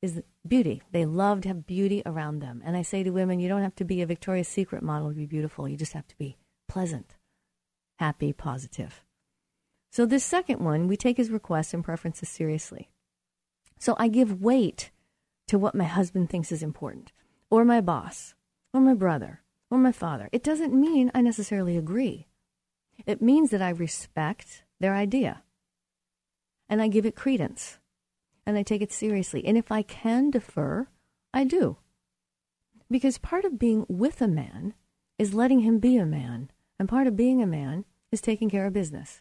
[0.00, 0.82] is beauty.
[0.92, 2.62] They love to have beauty around them.
[2.64, 5.14] And I say to women, you don't have to be a Victoria's Secret model to
[5.14, 5.68] be beautiful.
[5.68, 6.36] You just have to be
[6.68, 7.16] pleasant,
[7.98, 9.04] happy, positive.
[9.90, 12.90] So this second one, we take his requests and preferences seriously.
[13.78, 14.90] So I give weight
[15.48, 17.12] to what my husband thinks is important,
[17.50, 18.34] or my boss,
[18.74, 20.28] or my brother, or my father.
[20.30, 22.26] It doesn't mean I necessarily agree.
[23.06, 25.42] It means that I respect their idea
[26.68, 27.78] and I give it credence
[28.46, 29.44] and I take it seriously.
[29.44, 30.88] And if I can defer,
[31.34, 31.76] I do.
[32.90, 34.74] Because part of being with a man
[35.18, 38.64] is letting him be a man, and part of being a man is taking care
[38.64, 39.20] of business.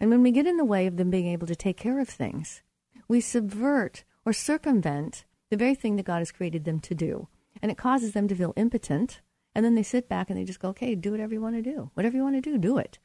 [0.00, 2.08] And when we get in the way of them being able to take care of
[2.08, 2.62] things,
[3.08, 7.28] we subvert or circumvent the very thing that God has created them to do.
[7.60, 9.20] And it causes them to feel impotent.
[9.54, 11.62] And then they sit back and they just go, okay, do whatever you want to
[11.62, 11.90] do.
[11.94, 12.98] Whatever you want to do, do it.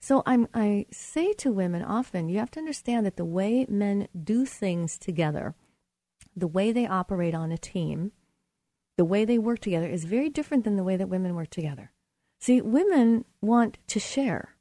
[0.00, 4.08] So I'm, I say to women often, you have to understand that the way men
[4.22, 5.54] do things together,
[6.36, 8.12] the way they operate on a team,
[8.96, 11.92] the way they work together is very different than the way that women work together.
[12.40, 14.56] See, women want to share.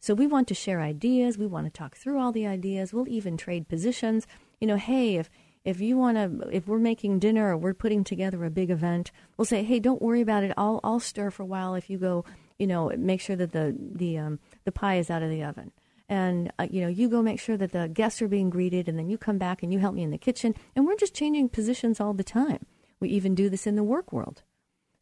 [0.00, 1.38] So we want to share ideas.
[1.38, 2.92] We want to talk through all the ideas.
[2.92, 4.26] We'll even trade positions.
[4.60, 5.30] You know, hey, if
[5.64, 9.12] if you want to, if we're making dinner or we're putting together a big event,
[9.36, 10.52] we'll say, hey, don't worry about it.
[10.56, 11.76] I'll I'll stir for a while.
[11.76, 12.24] If you go,
[12.58, 15.72] you know, make sure that the the um, the pie is out of the oven.
[16.08, 18.98] And, uh, you know, you go make sure that the guests are being greeted, and
[18.98, 20.54] then you come back and you help me in the kitchen.
[20.76, 22.66] And we're just changing positions all the time.
[23.00, 24.42] We even do this in the work world.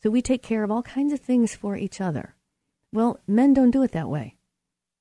[0.02, 2.36] So we take care of all kinds of things for each other.
[2.92, 4.36] Well, men don't do it that way.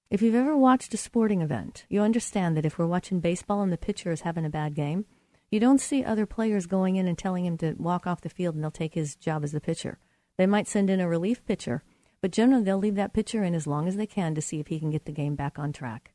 [0.10, 3.72] If you've ever watched a sporting event, you understand that if we're watching baseball and
[3.72, 5.06] the pitcher is having a bad game,
[5.52, 8.56] you don't see other players going in and telling him to walk off the field
[8.56, 10.00] and they'll take his job as the pitcher.
[10.38, 11.84] They might send in a relief pitcher
[12.22, 14.68] but generally, they'll leave that pitcher in as long as they can to see if
[14.68, 16.12] he can get the game back on track.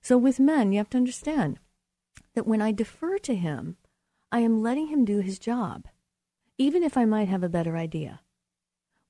[0.00, 1.58] So with men, you have to understand
[2.34, 3.76] that when I defer to him,
[4.30, 5.86] I am letting him do his job,
[6.56, 8.20] even if I might have a better idea.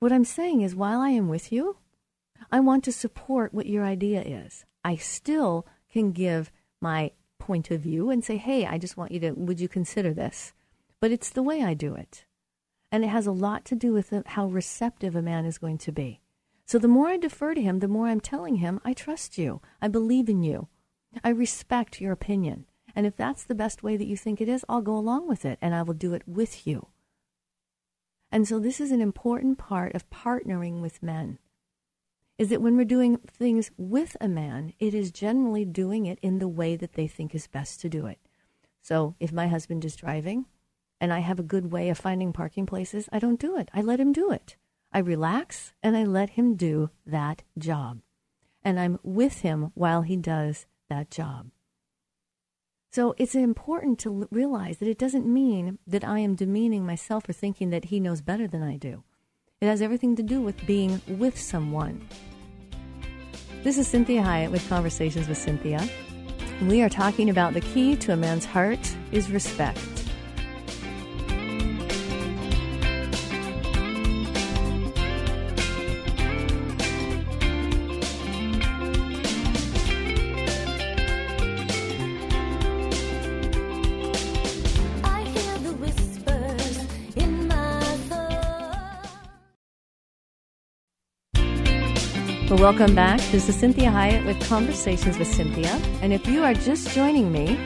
[0.01, 1.79] What I'm saying is, while I am with you,
[2.53, 4.65] I want to support what your idea is.
[4.85, 9.21] I still can give my point of view and say, hey, I just want you
[9.21, 10.53] to, would you consider this?
[11.01, 12.25] But it's the way I do it.
[12.91, 15.93] And it has a lot to do with how receptive a man is going to
[15.93, 16.21] be.
[16.65, 19.61] So the more I defer to him, the more I'm telling him, I trust you.
[19.81, 20.69] I believe in you.
[21.25, 22.67] I respect your opinion.
[22.95, 25.45] And if that's the best way that you think it is, I'll go along with
[25.45, 26.89] it and I will do it with you.
[28.31, 31.39] And so this is an important part of partnering with men.
[32.37, 36.39] Is that when we're doing things with a man, it is generally doing it in
[36.39, 38.19] the way that they think is best to do it.
[38.83, 40.47] So if my husband is driving,
[41.01, 43.71] and I have a good way of finding parking places, I don't do it.
[43.73, 44.57] I let him do it.
[44.93, 48.01] I relax and I let him do that job.
[48.65, 51.51] And I'm with him while he does that job.
[52.91, 57.35] So it's important to realize that it doesn't mean that I am demeaning myself or
[57.35, 59.05] thinking that he knows better than I do.
[59.61, 62.07] It has everything to do with being with someone.
[63.63, 65.87] This is Cinthia Hiett with Conversations with Cynthia.
[66.63, 69.98] We are talking about the key to a man's heart is respect.
[92.59, 93.21] Welcome back.
[93.31, 95.71] This is Cinthia Hiett with Conversations with Cynthia.
[96.03, 97.57] And if you are just joining me,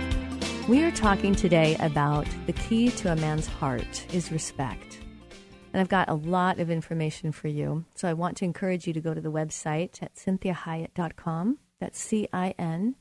[0.69, 5.01] we are talking today about the key to a man's heart is respect.
[5.73, 7.87] And I've got a lot of information for you.
[7.95, 11.59] So I want to encourage you to go to the website at cinthiahiett.com.
[11.81, 12.97] That's C I N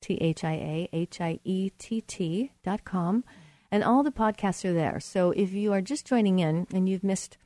[0.00, 3.22] T H I A H I E T T.com.
[3.70, 4.98] And all the podcasts are there.
[4.98, 7.36] So if you are just joining in and you've missed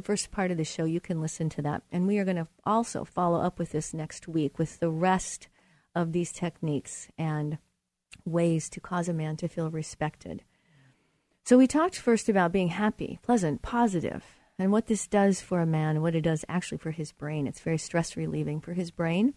[0.00, 1.82] the first part of the show, you can listen to that.
[1.92, 5.48] And we are going to also follow up with this next week with the rest
[5.94, 7.58] of these techniques and
[8.24, 10.42] ways to cause a man to feel respected.
[11.44, 14.24] So we talked first about being happy, pleasant, positive,
[14.58, 17.46] and what this does for a man what it does actually for his brain.
[17.46, 19.34] It's very stress relieving for his brain.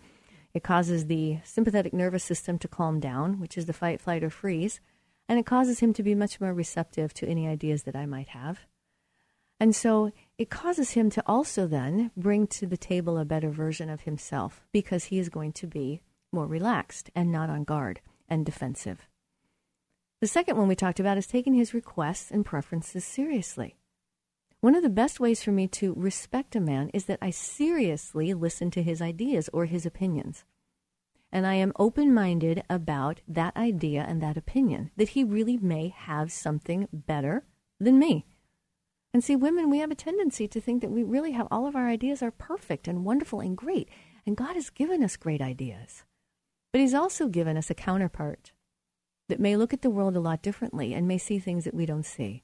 [0.54, 4.30] It causes the sympathetic nervous system to calm down, which is the fight, flight, or
[4.30, 4.80] freeze,
[5.28, 8.30] and it causes him to be much more receptive to any ideas that I might
[8.30, 8.62] have.
[9.64, 13.90] And so it causes him to also then bring to the table a better version
[13.90, 16.02] of himself because he is going to be
[16.34, 19.08] more relaxed and not on guard and defensive.
[20.20, 23.78] The second one we talked about is taking his requests and preferences seriously.
[24.60, 28.34] One of the best ways for me to respect a man is that I seriously
[28.34, 30.44] listen to his ideas or his opinions.
[31.32, 35.88] and I am open minded about that idea and that opinion, that he really may
[35.88, 37.46] have something better
[37.80, 38.26] than me.
[39.14, 41.76] And see, women, we have a tendency to think that we really have all of
[41.76, 43.90] our ideas are perfect and wonderful and great.
[44.26, 46.04] And God has given us great ideas.
[46.72, 48.52] But He's also given us a counterpart
[49.30, 51.86] that may look at the world a lot differently and may see things that we
[51.86, 52.44] don't see.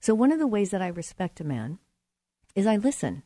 [0.00, 1.78] So, one of the ways that I respect a man
[2.54, 3.22] is I listen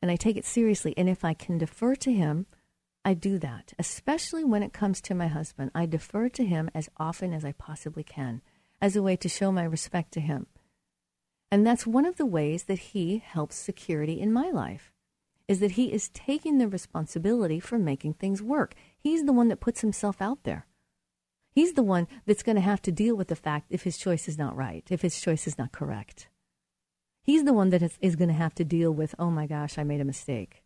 [0.00, 0.94] and I take it seriously.
[0.96, 2.46] And if I can defer to him,
[3.04, 5.70] I do that, especially when it comes to my husband.
[5.74, 8.42] I defer to him as often as I possibly can
[8.80, 10.46] as a way to show my respect to him.
[11.50, 14.92] And that's one of the ways that he helps security in my life
[15.46, 18.74] is that he is taking the responsibility for making things work.
[18.98, 20.66] He's the one that puts himself out there.
[21.50, 24.28] He's the one that's going to have to deal with the fact if his choice
[24.28, 26.28] is not right, if his choice is not correct.
[27.22, 29.78] He's the one that is, is going to have to deal with, oh my gosh,
[29.78, 30.62] I made a mistake.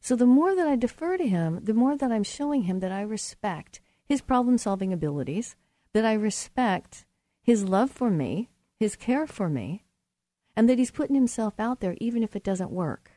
[0.00, 2.92] So the more that I defer to him, the more that I'm showing him that
[2.92, 5.56] I respect his problem solving abilities,
[5.92, 7.06] that I respect
[7.42, 9.84] his love for me, his care for me,
[10.60, 13.12] and that he's putting himself out there even if it doesn't work.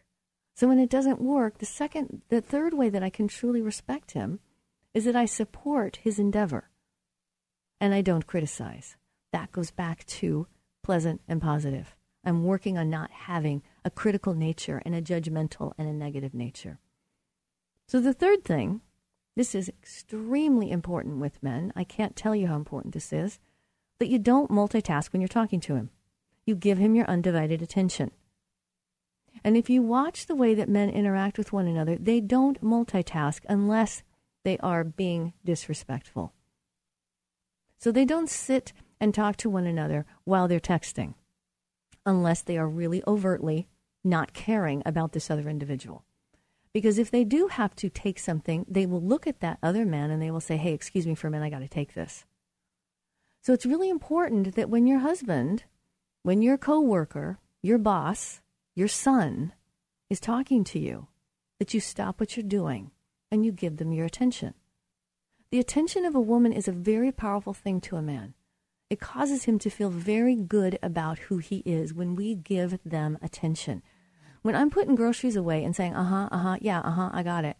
[0.56, 4.12] So when it doesn't work, the second, the third way that I can truly respect
[4.12, 4.39] him
[4.93, 6.69] is that I support his endeavor
[7.82, 8.95] and I don't criticize.
[9.34, 10.47] That goes back to
[10.86, 11.97] pleasant and positive.
[12.23, 16.79] I'm working on not having a critical nature and a judgmental and a negative nature.
[17.89, 18.79] So the third thing,
[19.36, 21.73] this is extremely important with men.
[21.75, 23.41] I can't tell you how important this is,
[23.99, 25.89] that you don't multitask when you're talking to him.
[26.45, 28.12] You give him your undivided attention.
[29.43, 33.41] And if you watch the way that men interact with one another, they don't multitask
[33.49, 34.03] unless
[34.43, 36.34] they are being disrespectful.
[37.77, 41.15] So they don't sit and talk to one another while they're texting
[42.06, 43.67] unless they are really overtly
[44.03, 46.03] not caring about this other individual.
[46.73, 50.12] Because if they do have to take something, they will look at that other man
[50.12, 52.25] and they will say, Hey, excuse me for a minute, I got to take this.
[53.41, 55.65] So it's really important that when your husband,
[56.23, 58.41] when your coworker, your boss,
[58.75, 59.51] your son
[60.09, 61.07] is talking to you,
[61.59, 62.91] that you stop what you're doing
[63.29, 64.53] and you give them your attention.
[65.51, 68.33] The attention of a woman is a very powerful thing to a man.
[68.89, 73.17] It causes him to feel very good about who he is when we give them
[73.21, 73.83] attention.
[74.43, 77.23] When I'm putting groceries away and saying, uh huh, uh huh, yeah, uh huh, I
[77.23, 77.57] got it,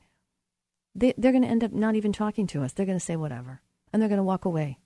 [0.96, 2.72] they, they're going to end up not even talking to us.
[2.72, 4.80] They're going to say whatever, and they're going to walk away.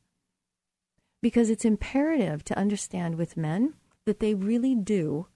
[1.21, 3.73] Because it's imperative to understand with men
[4.05, 5.27] that they really do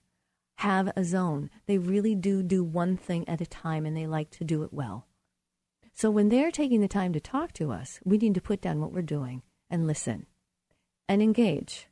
[0.56, 1.50] have a zone.
[1.66, 4.72] They really do do one thing at a time and they like to do it
[4.72, 5.06] well.
[5.92, 8.80] So when they're taking the time to talk to us, we need to put down
[8.80, 10.26] what we're doing and listen
[11.08, 11.88] and engage.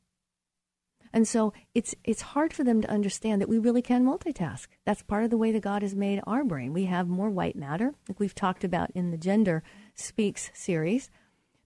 [1.12, 4.68] And so it's it's hard for them to understand that we really can multitask.
[4.86, 6.72] That's part of the way that God has made our brain.
[6.72, 9.62] We have more white matter, like we've talked about in the Gender
[9.94, 11.10] Speaks series,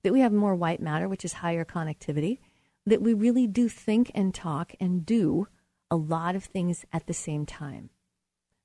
[0.05, 2.38] that we have more white matter, which is higher connectivity,
[2.87, 5.49] that we really do think and talk and do
[5.90, 7.90] a lot of things at the same time.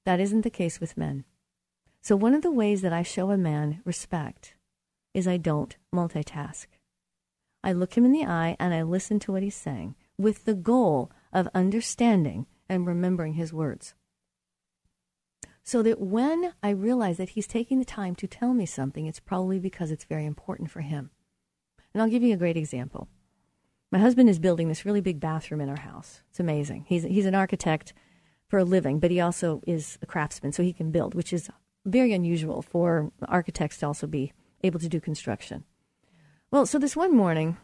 [0.05, 1.23] That isn't the case with men.
[2.01, 4.53] So, one of the ways that I show a man respect
[5.13, 6.67] is I don't multitask.
[7.63, 10.53] I look him in the eye and I listen to what he's saying with the
[10.53, 13.93] goal of understanding and remembering his words.
[15.63, 19.19] So that when I realize that he's taking the time to tell me something, it's
[19.19, 21.11] probably because it's very important for him.
[21.93, 23.07] And I'll give you a great example.
[23.91, 26.21] My husband is building this really big bathroom in our house.
[26.29, 26.85] It's amazing.
[26.87, 27.93] He's, he's an architect
[28.47, 31.49] for a living, but he also is a craftsman, so he can build, which is
[31.85, 35.63] very unusual for architects to also be able to do construction.
[36.51, 37.57] Well, so this one morning,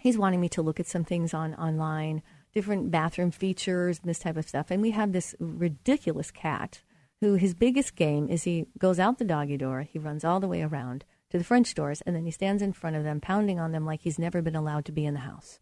[0.00, 4.20] he's wanting me to look at some things on online, different bathroom features, and this
[4.20, 4.70] type of stuff.
[4.70, 6.82] And we have this ridiculous cat
[7.20, 10.48] who his biggest game is he goes out the doggy door, he runs all the
[10.48, 13.58] way around to the French doors, and then he stands in front of them, pounding
[13.58, 15.58] on them like he's never been allowed to be in the house,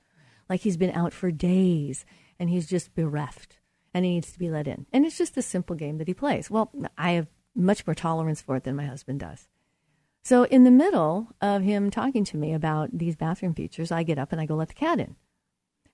[0.48, 2.04] like he's been out for days
[2.38, 3.58] and he's just bereft
[3.92, 4.86] and he needs to be let in.
[4.92, 6.50] And it's just a simple game that he plays.
[6.50, 9.48] Well, I have much more tolerance for it than my husband does.
[10.22, 14.18] So, in the middle of him talking to me about these bathroom features, I get
[14.18, 15.16] up and I go let the cat in.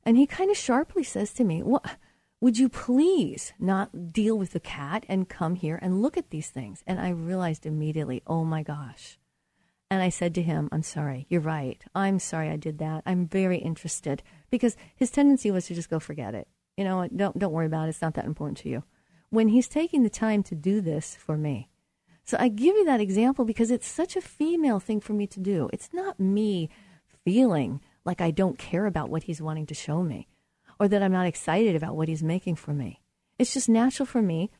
[0.04, 1.96] And he kind of sharply says to me, What?
[2.40, 6.48] Would you please not deal with the cat and come here and look at these
[6.48, 6.82] things?
[6.86, 9.18] And I realized immediately, oh my gosh.
[9.90, 11.82] And I said to him, I'm sorry, you're right.
[11.94, 13.02] I'm sorry I did that.
[13.06, 14.22] I'm very interested.
[14.50, 16.46] Because his tendency was to just go forget it.
[16.76, 17.90] You know, don't, don't worry about it.
[17.90, 18.84] It's not that important to you
[19.30, 21.68] when he's taking the time to do this for me.
[22.24, 25.40] So I give you that example because it's such a female thing for me to
[25.40, 25.70] do.
[25.72, 26.68] It's not me
[27.24, 30.28] feeling like I don't care about what he's wanting to show me
[30.78, 33.00] or that I'm not excited about what he's making for me.
[33.38, 34.50] It's just natural for me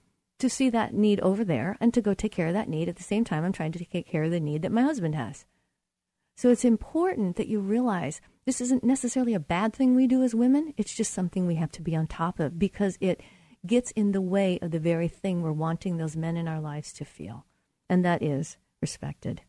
[0.41, 2.88] to see that need over there and to go take care of that need.
[2.88, 5.14] At the same time, I'm trying to take care of the need that my husband
[5.14, 5.47] has.
[6.36, 10.34] So it's important that you realize this isn't necessarily a bad thing we do as
[10.34, 10.74] women.
[10.76, 13.20] It's just something we have to be on top of because it
[13.66, 16.93] gets in the way of the very thing we're wanting those men in our lives
[16.95, 17.45] to feel,
[17.88, 19.43] and that is respected.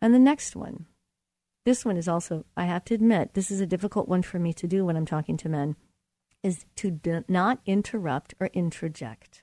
[0.00, 0.86] And the next one,
[1.64, 4.52] this one is also, I have to admit, this is a difficult one for me
[4.54, 5.76] to do when I'm talking to men,
[6.42, 9.42] is to not interrupt or interject.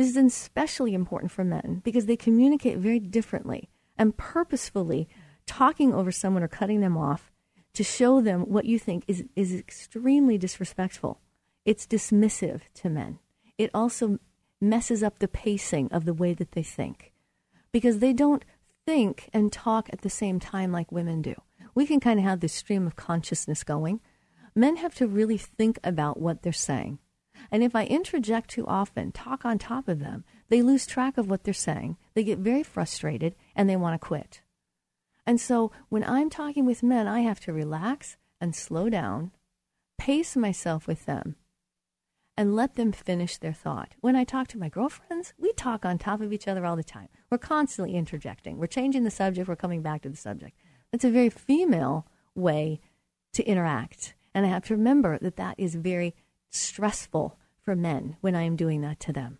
[0.00, 5.06] This is especially important for men because they communicate very differently and purposefully
[5.44, 7.30] talking over someone or cutting them off
[7.74, 11.20] to show them what you think is, is extremely disrespectful.
[11.66, 13.18] It's dismissive to men.
[13.58, 14.18] It also
[14.58, 17.12] messes up the pacing of the way that they think
[17.70, 18.46] because they don't
[18.86, 21.34] think and talk at the same time like women do.
[21.74, 24.00] We can kind of have this stream of consciousness going.
[24.54, 27.00] Men have to really think about what they're saying.
[27.50, 31.28] And if I interject too often, talk on top of them, they lose track of
[31.28, 31.96] what they're saying.
[32.14, 34.42] They get very frustrated and they want to quit.
[35.26, 39.32] And so when I'm talking with men, I have to relax and slow down,
[39.98, 41.36] pace myself with them,
[42.36, 43.94] and let them finish their thought.
[44.00, 46.82] When I talk to my girlfriends, we talk on top of each other all the
[46.82, 47.08] time.
[47.30, 48.56] We're constantly interjecting.
[48.56, 50.56] We're changing the subject, we're coming back to the subject.
[50.90, 52.80] That's a very female way
[53.34, 54.14] to interact.
[54.34, 56.14] And I have to remember that that is very
[56.50, 59.38] stressful for men when I am doing that to them.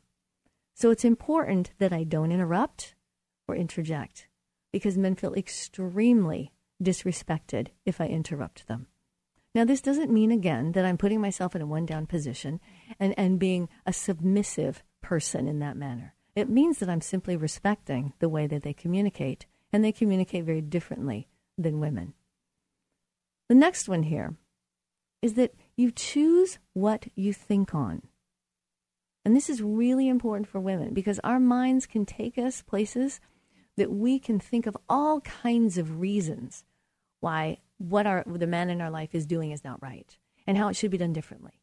[0.75, 2.95] So it's important that I don't interrupt
[3.47, 4.29] or interject
[4.73, 6.53] because men feel extremely
[6.83, 8.87] disrespected if I interrupt them.
[9.55, 12.61] Now, this doesn't mean, again, that I'm putting myself in a one down position
[13.01, 16.15] and, and being a submissive person in that manner.
[16.37, 20.61] It means that I'm simply respecting the way that they communicate, and they communicate very
[20.61, 22.15] differently than women.
[23.49, 24.37] The next one here
[25.21, 28.03] is that you choose what you think on.
[29.25, 33.21] And this is really important for women because our minds can take us places
[33.77, 36.65] that we can think of all kinds of reasons
[37.21, 40.17] why what our, the man in our life is doing is not right
[40.47, 41.61] and how it should be done differently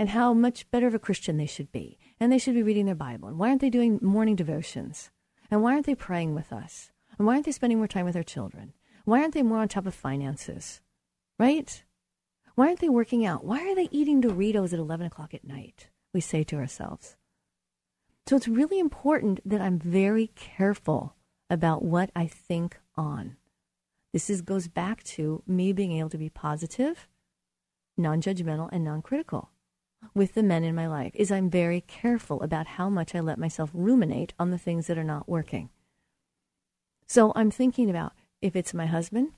[0.00, 1.98] and how much better of a Christian they should be.
[2.18, 3.28] And they should be reading their Bible.
[3.28, 5.10] And why aren't they doing morning devotions?
[5.50, 6.90] And why aren't they praying with us?
[7.18, 8.72] And why aren't they spending more time with their children?
[9.04, 10.80] Why aren't they more on top of finances?
[11.38, 11.84] Right?
[12.54, 13.44] Why aren't they working out?
[13.44, 15.89] Why are they eating Doritos at 11 o'clock at night?
[16.12, 17.16] We say to ourselves.
[18.26, 21.14] So it's really important that I'm very careful
[21.48, 23.36] about what I think on.
[24.12, 27.08] This is, goes back to me being able to be positive,
[27.96, 29.50] non judgmental, and non critical
[30.14, 33.38] with the men in my life is I'm very careful about how much I let
[33.38, 35.70] myself ruminate on the things that are not working.
[37.06, 39.32] So I'm thinking about if it's my husband,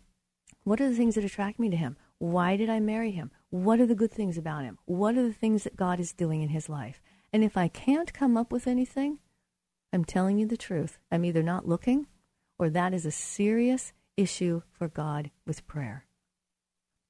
[0.64, 1.96] what are the things that attract me to him?
[2.18, 3.30] Why did I marry him?
[3.52, 4.78] What are the good things about him?
[4.86, 7.02] What are the things that God is doing in his life?
[7.34, 9.18] And if I can't come up with anything,
[9.92, 10.98] I'm telling you the truth.
[11.10, 12.06] I'm either not looking
[12.58, 16.06] or that is a serious issue for God with prayer.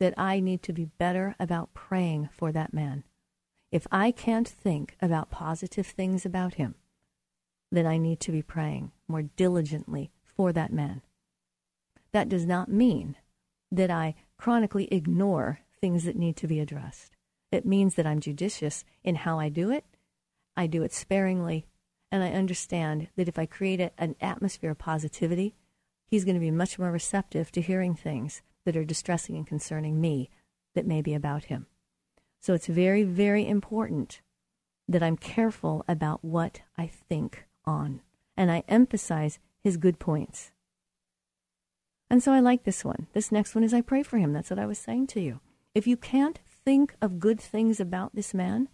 [0.01, 3.05] That I need to be better about praying for that man.
[3.71, 6.75] If I can't think about positive things about him,
[7.71, 11.03] then I need to be praying more diligently for that man.
[12.11, 13.15] That does not mean
[13.71, 17.17] that I chronically ignore things that need to be addressed.
[17.51, 19.85] It means that I'm judicious in how I do it.
[20.57, 21.67] I do it sparingly,
[22.11, 25.55] and I understand that if I create a, an atmosphere of positivity,
[26.07, 30.01] he's going to be much more receptive to hearing things that are distressing and concerning
[30.01, 30.31] me
[30.75, 31.67] that may be about him.
[32.39, 34.21] So it's very, very important
[34.89, 38.03] that I'm careful about what I think on,
[38.37, 40.53] and I emphasize his good points.
[42.09, 43.09] And so I like this one.
[43.15, 44.33] This next one is I pray for him.
[44.33, 45.41] That's what I was saying to you.
[45.75, 48.69] If you can't think of good things about this man,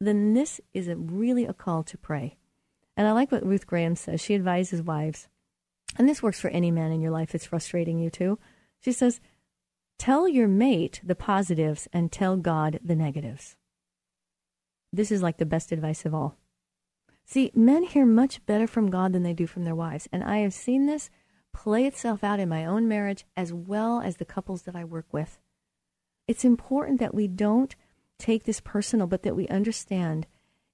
[0.00, 2.36] then this is a, really a call to pray.
[2.96, 4.20] And I like what Ruth Graham says.
[4.20, 5.28] She advises wives,
[5.96, 8.38] and this works for any man in your life that's frustrating you too.
[8.80, 9.20] She says,
[9.98, 13.56] Tell your mate the positives and tell God the negatives.
[14.92, 16.36] This is like the best advice of all.
[17.24, 20.08] See, men hear much better from God than they do from their wives.
[20.12, 21.08] And I have seen this
[21.54, 25.06] play itself out in my own marriage as well as the couples that I work
[25.12, 25.38] with.
[26.26, 27.74] It's important that we don't
[28.18, 30.26] take this personal, but that we understand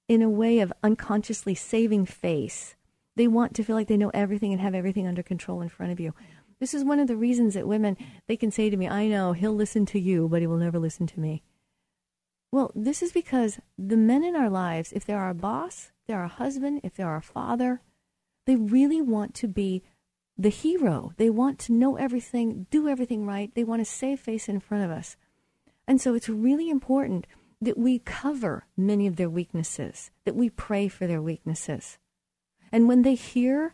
[0.07, 2.75] in a way of unconsciously saving face.
[3.15, 5.91] They want to feel like they know everything and have everything under control in front
[5.91, 6.13] of you.
[6.59, 7.97] This is one of the reasons that women,
[8.27, 10.79] they can say to me, I know he'll listen to you, but he will never
[10.79, 11.41] listen to me.
[12.51, 16.27] Well, this is because the men in our lives, if they're our boss, they're our
[16.27, 17.81] husband, if they're our father,
[18.45, 19.83] they really want to be
[20.37, 21.13] the hero.
[21.17, 23.53] They want to know everything, do everything right.
[23.53, 25.15] They want to save face in front of us.
[25.89, 27.25] And so it's really important
[27.59, 31.97] that we cover many of their weaknesses, that we pray for their weaknesses.
[32.71, 33.73] And when they hear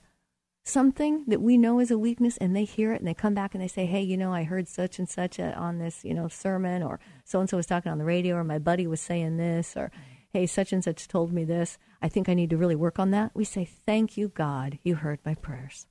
[0.63, 3.53] something that we know is a weakness and they hear it and they come back
[3.53, 6.13] and they say, hey, you know, I heard such and such uh, on this, you
[6.13, 9.01] know, sermon or so and so was talking on the radio or my buddy was
[9.01, 9.91] saying this or
[10.31, 11.77] hey, such and such told me this.
[12.01, 13.31] I think I need to really work on that.
[13.33, 15.85] We say, thank you, God, you heard my prayers.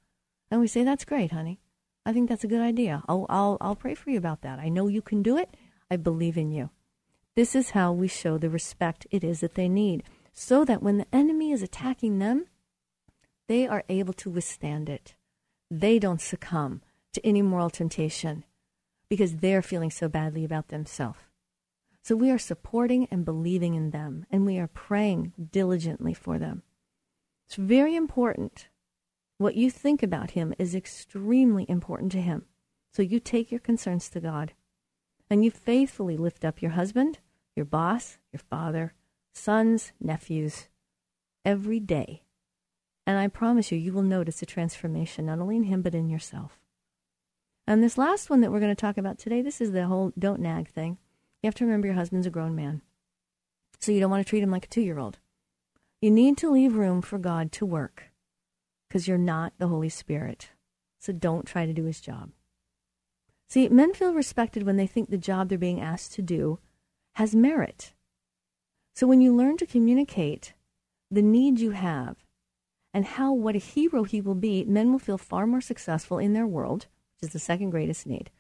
[0.51, 1.61] And we say, that's great, honey.
[2.07, 3.03] I think that's a good idea.
[3.09, 4.59] I'll, I'll, I'll pray for you about that.
[4.59, 5.55] I know you can do it.
[5.91, 6.71] I believe in you.
[7.37, 10.99] This is how we show the respect it is that they need, so that when
[10.99, 12.47] the enemy is attacking them,
[13.49, 15.15] they are able to withstand it.
[15.71, 16.83] They don't succumb
[17.13, 18.45] to any moral temptation
[19.09, 21.19] because they're feeling so badly about themselves.
[22.03, 26.63] So we are supporting and believing in them, and we are praying diligently for them.
[27.47, 28.69] It's very important.
[29.39, 32.47] What you think about him is extremely important to him.
[32.93, 34.53] So you take your concerns to God
[35.31, 37.19] and you faithfully lift up your husband,
[37.57, 38.95] your boss, your father,
[39.33, 40.69] sons, nephews,
[41.45, 42.23] every day.
[43.07, 46.09] And I promise you, you will notice a transformation, not only in him, but in
[46.09, 46.59] yourself.
[47.67, 50.13] And this last one that we're going to talk about today, this is the whole
[50.19, 50.99] don't nag thing.
[51.43, 52.83] You have to remember your husband's a grown man.
[53.79, 55.19] So you don't want to treat him like a two year old.
[56.01, 58.11] You need to leave room for God to work
[58.89, 60.51] because you're not the Holy Spirit.
[61.01, 62.31] So don't try to do his job.
[63.49, 66.59] See, men feel respected when they think the job they're being asked to do
[67.15, 67.93] has merit.
[68.95, 70.55] So when you learn to communicate
[71.11, 72.17] the need you have
[72.93, 76.33] and how what a hero he will be, men will feel far more successful in
[76.33, 76.87] their world,
[77.17, 78.31] which is the second greatest need.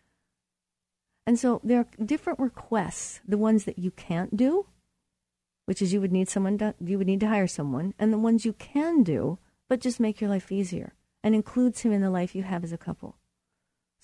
[1.26, 4.66] And so there are different requests, the ones that you can't do,
[5.66, 8.18] which is you would need someone to, you would need to hire someone, and the
[8.18, 9.38] ones you can do,
[9.68, 10.92] but just make your life easier
[11.22, 13.16] and includes him in the life you have as a couple.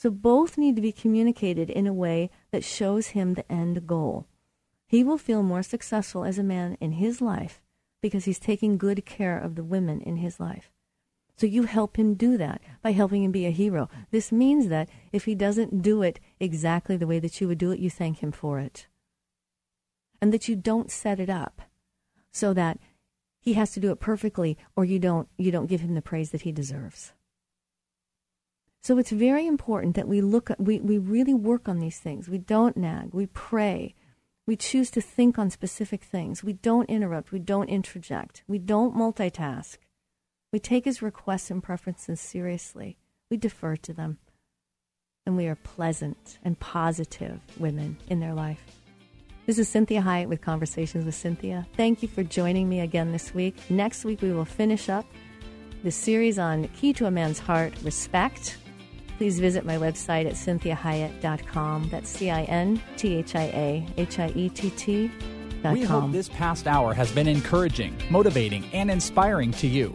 [0.00, 4.26] So both need to be communicated in a way that shows him the end goal.
[4.86, 7.60] He will feel more successful as a man in his life
[8.00, 10.72] because he's taking good care of the women in his life.
[11.36, 13.90] So you help him do that by helping him be a hero.
[14.10, 17.70] This means that if he doesn't do it exactly the way that you would do
[17.70, 18.86] it, you thank him for it.
[20.18, 21.60] And that you don't set it up
[22.32, 22.78] so that
[23.38, 26.30] he has to do it perfectly or you don't you don't give him the praise
[26.30, 27.12] that he deserves.
[28.82, 32.28] So it's very important that we look, we, we really work on these things.
[32.28, 33.94] We don't nag, we pray.
[34.46, 36.42] We choose to think on specific things.
[36.42, 37.30] We don't interrupt.
[37.30, 38.42] We don't interject.
[38.48, 39.76] We don't multitask.
[40.52, 42.96] We take his requests and preferences seriously.
[43.30, 44.18] We defer to them.
[45.24, 48.64] And we are pleasant and positive women in their life.
[49.46, 51.66] This is Cinthia Hiett with Conversations with Cinthia.
[51.76, 53.56] Thank you for joining me again this week.
[53.70, 55.06] Next week, we will finish up
[55.84, 58.56] the series on Key to a Man's Heart Respect
[59.20, 61.90] please visit my website at cinthiahiett.com.
[61.90, 65.10] That's C I N T H I A H I E T T.
[65.62, 69.94] We hope this past hour has been encouraging, motivating, and inspiring to you.